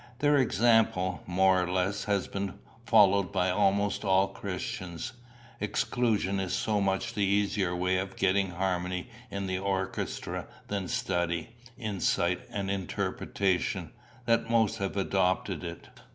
Their 0.17 0.37
example, 0.39 1.21
more 1.27 1.61
or 1.61 1.69
less, 1.71 2.05
has 2.05 2.27
been 2.27 2.55
followed 2.87 3.31
by 3.31 3.51
almost 3.51 4.03
all 4.03 4.29
Christians. 4.29 5.13
Exclusion 5.59 6.39
is 6.39 6.53
so 6.53 6.81
much 6.81 7.13
the 7.13 7.21
easier 7.23 7.75
way 7.75 7.97
of 7.99 8.15
getting 8.15 8.49
harmony 8.49 9.09
in 9.29 9.45
the 9.45 9.59
orchestra 9.59 10.47
than 10.69 10.87
study, 10.87 11.49
insight, 11.77 12.39
and 12.49 12.71
interpretation, 12.71 13.91
that 14.25 14.49
most 14.49 14.79
have 14.79 14.97
adopted 14.97 15.63
it. 15.63 15.89